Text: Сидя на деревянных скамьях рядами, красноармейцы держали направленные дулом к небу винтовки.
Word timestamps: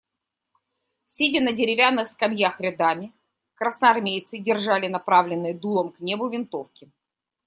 Сидя 1.05 1.41
на 1.41 1.53
деревянных 1.53 2.07
скамьях 2.07 2.59
рядами, 2.59 3.13
красноармейцы 3.53 4.39
держали 4.39 4.87
направленные 4.87 5.53
дулом 5.55 5.91
к 5.91 5.99
небу 5.99 6.27
винтовки. 6.27 6.89